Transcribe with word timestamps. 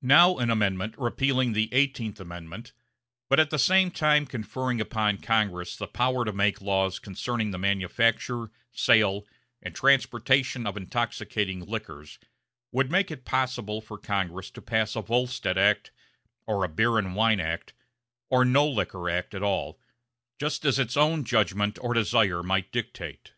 Now 0.00 0.38
an 0.38 0.48
Amendment 0.48 0.94
repealing 0.96 1.52
the 1.52 1.68
Eighteenth 1.74 2.18
Amendment 2.18 2.72
but 3.28 3.38
at 3.38 3.50
the 3.50 3.58
same 3.58 3.90
time 3.90 4.24
conferring 4.24 4.80
upon 4.80 5.18
Congress 5.18 5.76
the 5.76 5.86
power 5.86 6.24
to 6.24 6.32
make 6.32 6.62
laws 6.62 6.98
concerning 6.98 7.50
the 7.50 7.58
manufacture, 7.58 8.50
sale 8.72 9.26
and 9.60 9.74
transportation 9.74 10.66
of 10.66 10.78
intoxicating 10.78 11.60
liquors, 11.66 12.18
would 12.72 12.90
make 12.90 13.10
it 13.10 13.26
possible 13.26 13.82
for 13.82 13.98
Congress 13.98 14.50
to 14.52 14.62
pass 14.62 14.96
a 14.96 15.02
Volstead 15.02 15.58
act, 15.58 15.90
or 16.46 16.64
a 16.64 16.68
beer 16.70 16.96
and 16.96 17.14
wine 17.14 17.38
act, 17.38 17.74
or 18.30 18.46
no 18.46 18.66
Liquor 18.66 19.10
act 19.10 19.34
at 19.34 19.42
all, 19.42 19.78
just 20.38 20.64
as 20.64 20.78
its 20.78 20.96
own 20.96 21.22
judgment 21.22 21.78
or 21.82 21.92
desire 21.92 22.42
might 22.42 22.72
dictate. 22.72 23.34